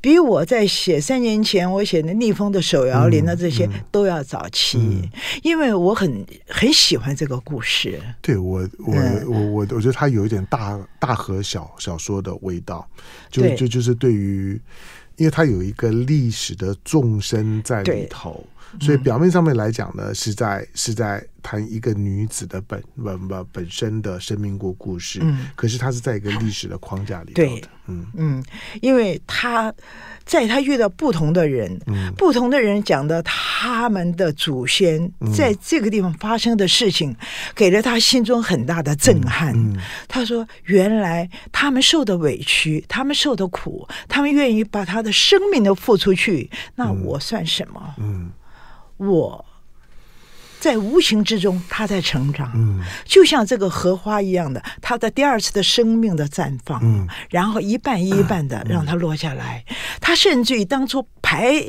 [0.00, 5.02] 比我在写三年前我写的逆风的手摇铃的这些都要早期，嗯。
[5.02, 5.08] 嗯、
[5.42, 8.00] 因为我很很喜欢这个故事。
[8.22, 8.94] 对我，我
[9.26, 12.88] 我我我觉得它有一点大大和小小说的味道，
[13.30, 14.60] 就就就是对于，
[15.16, 18.44] 因为它有一个历史的纵深在里头。
[18.78, 28.06] 所以表面上面来讲呢，是在是在谈一个女子的本本本本身的生命过故事，嗯，可是她是在一个历史的框架里头的，对，嗯。
[28.16, 28.44] 嗯，
[28.80, 29.72] 因为她
[30.24, 37.16] 在她遇到不同的人，嗯，不同的人讲的他们的祖先在这个地方发生的事情，
[37.54, 39.54] 给了她心中很大的震撼。
[39.56, 48.30] 嗯，她说：“原来他们受的委屈，他们受的苦，他们愿意把他的生命都付出去，那我算什么？”嗯。
[49.00, 49.42] 我
[50.60, 59.64] 在无形之中，他在成长，嗯，就像这个荷花一样的，他的第二次的生命的绽放，嗯，然后一半一半的让它落下来。
[60.02, 61.64] 他甚至于当初排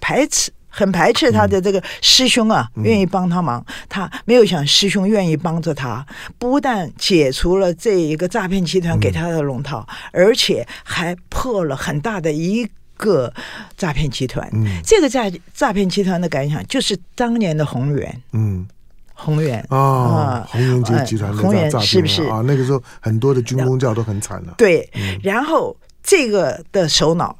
[0.00, 6.06] 排斥，很排斥他的这个师兄啊，愿意帮他忙，他没有想师兄愿意帮着他，
[6.38, 12.68] 不但解除了这一个诈骗集团给他的龙套，而且还破了很大的一。
[12.96, 13.32] 个
[13.76, 18.66] 诈骗集团，嗯、这个诈诈骗集团的感想就是当年的宏源，嗯，
[19.14, 19.64] 宏源。
[19.70, 22.24] 啊，宏源集集团的诈骗、呃、是不是？
[22.24, 22.42] 啊？
[22.44, 24.54] 那个时候很多的军工教都很惨了。
[24.58, 27.38] 对，嗯、然后这个的首脑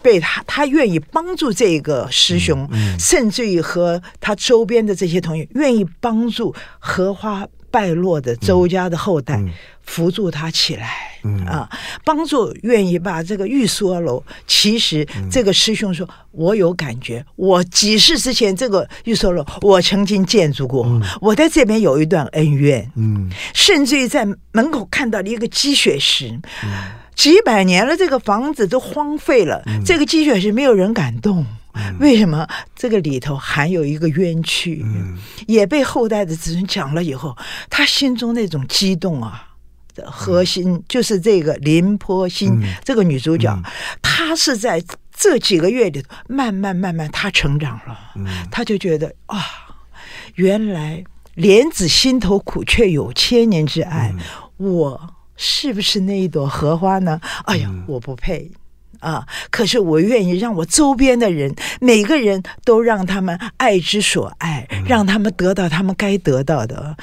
[0.00, 9.42] 被他，他愿意帮助这个师兄，嗯嗯、甚至于和他周边的这些同学愿意帮助荷花败落的周家的后代。
[9.84, 11.68] 扶助他起来，嗯啊，
[12.04, 14.22] 帮助愿意把这个玉梭楼。
[14.46, 26.28] 其实这个师兄说：“我有感觉，我几世之前这个玉梭楼，我曾经建筑过，嗯、我在这边有一段恩怨。”嗯，甚至于在门口看到了一个积雪石，
[26.62, 26.70] 嗯、
[27.16, 32.46] 几百年了，这个房子都荒废了，嗯、这个积雪石没有人敢动，嗯、为什么？
[32.74, 37.36] 这个里头含有一个冤屈，嗯、也被后代的子孙讲了以后，
[37.70, 39.48] 他心中那种激动啊。
[39.94, 43.62] 的核心就是这个林坡心，嗯、这个女主角，嗯、
[44.00, 44.82] 她是在
[45.14, 49.44] 这几个月里慢慢慢慢，她成长了，嗯、她就觉得啊，
[50.36, 51.04] 原来
[51.34, 54.14] 莲子心头苦，却有千年之爱。
[54.14, 54.20] 嗯、
[54.56, 57.20] 我是不是那一朵荷花呢？
[57.44, 58.50] 哎呀，我不配
[59.02, 59.26] 啊！
[59.50, 66.96] 可是我愿意让我周边的人，每个人都让他们爱之所爱，嗯、让他们得到他们该得到的。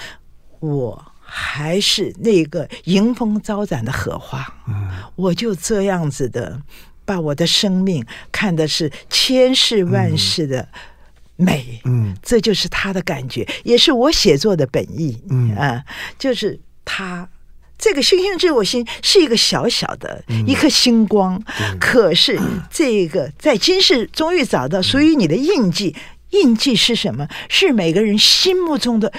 [0.60, 1.06] 我。
[1.32, 6.60] 还是那个迎风招展的荷花，嗯，我就这样子的
[7.06, 10.68] 把我的生命看的是千世万世的
[11.36, 15.86] 美，嗯，这就是他的感觉，也是我写作的本意，嗯啊，
[16.18, 17.30] 就是他
[17.80, 25.96] 这个星星之我心是一个小小的一颗星光，嗯，可是这个在今世终于找到属于你的印记，
[26.32, 27.28] 印记是什么？
[27.50, 29.12] 是每个人心目中的，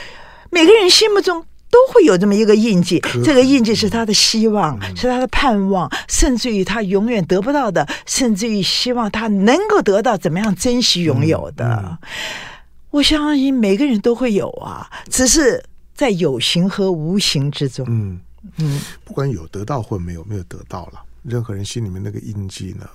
[0.51, 1.47] 每个人心目中。
[1.73, 11.97] 都会有这么一个印记，这个印记是他的希望，是他的盼望，甚至于他永远得不到的，甚至于希望他能够得到，怎么样珍惜拥有的。
[12.91, 15.63] 我相信每个人都会有啊，只是
[15.95, 17.87] 在有形和无形之中。
[17.89, 18.19] 嗯
[18.57, 22.89] 嗯，不管有得到或没有没有得到了，任何人心里面那个印记呢，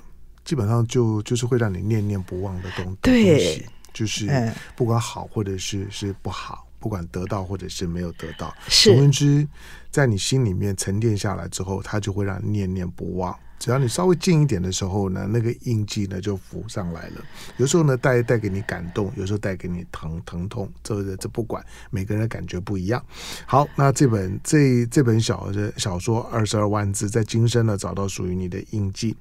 [0.44, 4.30] 基本上就就是会让你念念不忘的东东西，对，就是
[4.76, 6.64] 不管好或者是是不好。
[6.78, 9.48] 不管得到或者是没有得到，是总之，
[9.90, 13.36] 在你心里面沉淀下来之后，它就会让你念念不忘。
[13.58, 17.24] 只要你稍微近一点的时候呢，那个印记呢就浮上来了。
[17.58, 23.04] 有时候呢带带给你感动，有时候带给你疼疼痛，这个这不管，每个人的感觉不一样。
[23.46, 29.16] 好，那这本这这本小的小说二十二万字，在今生呢找到属于你的印记。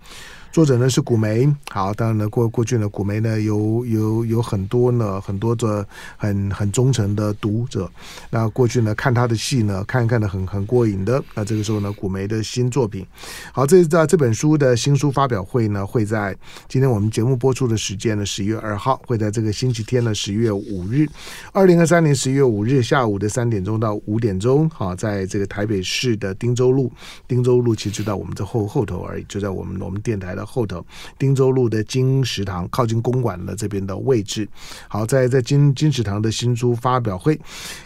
[0.55, 5.85] 作者呢是古梅，好，当然呢过过去呢古梅呢有有有很多呢很多的
[6.17, 7.91] 很很忠诚的读者，
[8.31, 13.05] 那过去呢看他的戏呢看看的很很过瘾的，那这个时候呢古梅的新作品，
[13.53, 16.33] 好，这在这本书的新书发表会呢会在
[16.69, 21.05] 今天我们节目播出的时间呢十一月二号，会在这个星期天呢十一月五日，
[21.53, 26.93] 二零二三年十一月五日下午的三点钟到五点钟，好，在这个台北市的汀州路，
[27.27, 30.44] 汀州路其实就在我们这后后头而已，就在我们我们电台的。
[30.45, 30.85] 后头，
[31.19, 34.49] 汀州路的金石堂靠近公馆的这边的位置。
[34.89, 37.39] 好，在在金金石堂的新书发表会，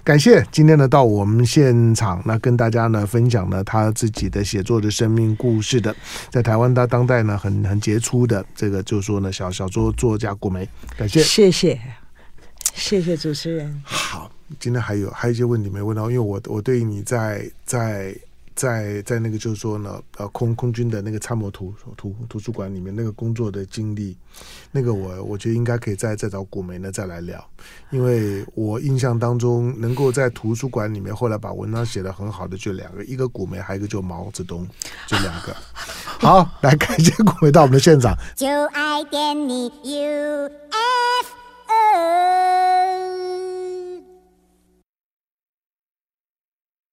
[0.03, 5.95] 感谢今天呢到我们现场，那跟大家呢分享了他自己的写作的生命故事的，
[6.31, 11.81] 在台湾他当代呢很很杰出的这个就是说呢小小说作家古梅，感谢，谢谢，
[12.75, 13.83] 谢谢主持人。
[13.85, 14.31] 好，
[14.61, 18.15] 今天还有还有一些问题没问到，因为我我对你在在。
[18.59, 24.17] 在在那个就是说呢，呃，空空军的那个参谋图图图书馆里面那个工作的经历，
[24.73, 27.49] 那个我我觉得应该可以再再找古梅呢再来聊，
[27.91, 34.67] 因为我印象当中能够在图书馆里面后来把文章写得很好的就两个，一个古梅，还有一个就毛泽东，
[35.07, 35.55] 就两个。
[36.19, 38.13] 好， 来感谢古梅到我们的现场。
[38.35, 40.51] 就爱点你 U